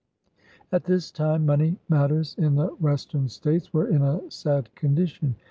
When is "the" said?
2.55-2.69